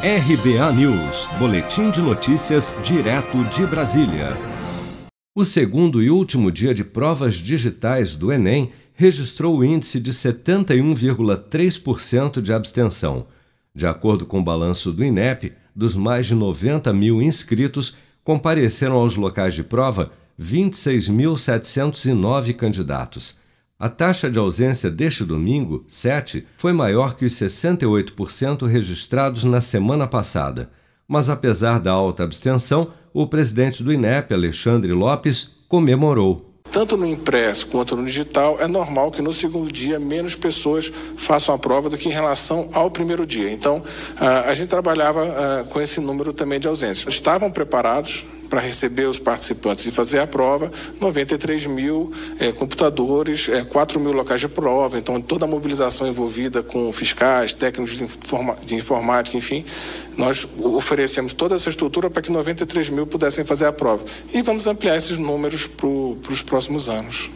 [0.00, 4.36] RBA News, Boletim de Notícias, direto de Brasília.
[5.34, 12.40] O segundo e último dia de provas digitais do Enem registrou o índice de 71,3%
[12.40, 13.26] de abstenção.
[13.74, 19.16] De acordo com o balanço do INEP, dos mais de 90 mil inscritos, compareceram aos
[19.16, 23.36] locais de prova 26.709 candidatos.
[23.80, 30.04] A taxa de ausência deste domingo, 7, foi maior que os 68% registrados na semana
[30.04, 30.68] passada.
[31.06, 36.44] Mas apesar da alta abstenção, o presidente do INEP, Alexandre Lopes, comemorou.
[36.72, 41.54] Tanto no impresso quanto no digital, é normal que no segundo dia menos pessoas façam
[41.54, 43.48] a prova do que em relação ao primeiro dia.
[43.48, 43.80] Então,
[44.18, 47.14] a gente trabalhava com esse número também de ausências.
[47.14, 50.70] Estavam preparados, para receber os participantes e fazer a prova,
[51.00, 56.62] 93 mil é, computadores, é, 4 mil locais de prova, então toda a mobilização envolvida
[56.62, 59.64] com fiscais, técnicos de, informa de informática, enfim,
[60.16, 64.04] nós oferecemos toda essa estrutura para que 93 mil pudessem fazer a prova.
[64.32, 67.30] E vamos ampliar esses números para os próximos anos.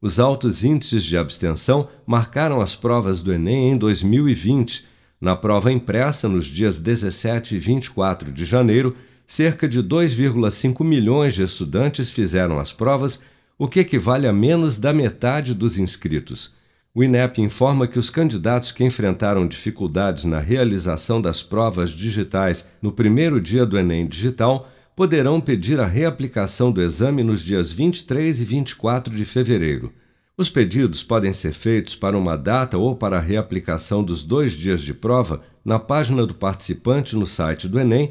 [0.00, 4.86] Os altos índices de abstenção marcaram as provas do Enem em 2020.
[5.20, 8.94] Na prova impressa, nos dias 17 e 24 de janeiro,
[9.28, 13.20] cerca de 2,5 milhões de estudantes fizeram as provas,
[13.58, 16.54] o que equivale a menos da metade dos inscritos.
[16.94, 22.90] O INEP informa que os candidatos que enfrentaram dificuldades na realização das provas digitais no
[22.90, 28.44] primeiro dia do Enem Digital poderão pedir a reaplicação do exame nos dias 23 e
[28.46, 29.92] 24 de fevereiro.
[30.38, 34.80] Os pedidos podem ser feitos para uma data ou para a reaplicação dos dois dias
[34.80, 38.10] de prova na página do participante no site do Enem